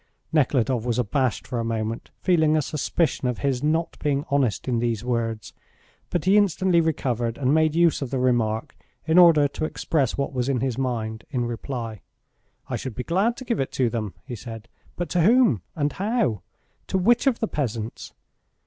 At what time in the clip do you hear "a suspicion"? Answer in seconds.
2.57-3.27